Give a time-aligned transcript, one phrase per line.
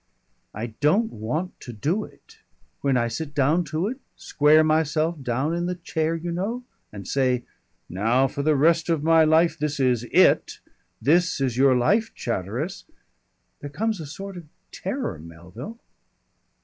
[0.55, 2.39] "I don't want to do it.
[2.79, 7.07] When I sit down to it, square myself down in the chair, you know, and
[7.07, 7.43] say,
[7.87, 10.59] now for the rest of my life this is IT
[10.99, 12.85] this is your life, Chatteris;
[13.59, 15.77] there comes a sort of terror, Melville."